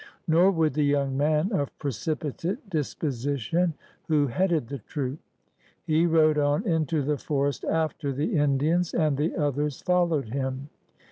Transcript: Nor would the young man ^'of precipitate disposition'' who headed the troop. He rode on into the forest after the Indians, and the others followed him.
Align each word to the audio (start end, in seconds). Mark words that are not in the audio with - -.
Nor 0.27 0.49
would 0.49 0.73
the 0.73 0.81
young 0.83 1.15
man 1.15 1.49
^'of 1.51 1.69
precipitate 1.77 2.67
disposition'' 2.71 3.75
who 4.07 4.25
headed 4.25 4.67
the 4.67 4.79
troop. 4.79 5.19
He 5.85 6.07
rode 6.07 6.39
on 6.39 6.65
into 6.65 7.03
the 7.03 7.19
forest 7.19 7.63
after 7.65 8.11
the 8.11 8.35
Indians, 8.35 8.95
and 8.95 9.15
the 9.15 9.35
others 9.35 9.79
followed 9.79 10.29
him. 10.29 10.69